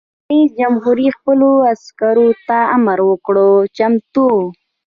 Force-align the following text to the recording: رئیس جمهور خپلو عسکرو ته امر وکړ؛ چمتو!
رئیس 0.29 0.49
جمهور 0.59 0.97
خپلو 1.17 1.49
عسکرو 1.73 2.27
ته 2.47 2.57
امر 2.75 2.99
وکړ؛ 3.09 3.35
چمتو! 3.77 4.29